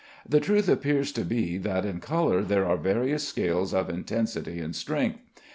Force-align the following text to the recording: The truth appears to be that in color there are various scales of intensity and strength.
The 0.27 0.39
truth 0.39 0.67
appears 0.67 1.11
to 1.11 1.23
be 1.23 1.59
that 1.59 1.85
in 1.85 1.99
color 1.99 2.41
there 2.41 2.65
are 2.65 2.75
various 2.75 3.27
scales 3.27 3.71
of 3.71 3.87
intensity 3.87 4.57
and 4.57 4.75
strength. 4.75 5.19